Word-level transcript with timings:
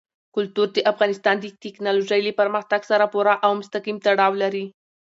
کلتور 0.35 0.67
د 0.73 0.77
افغانستان 0.91 1.35
د 1.39 1.45
تکنالوژۍ 1.63 2.21
له 2.27 2.33
پرمختګ 2.41 2.81
سره 2.91 3.05
پوره 3.13 3.33
او 3.45 3.51
مستقیم 3.61 3.97
تړاو 4.05 4.33
لري. 4.43 4.65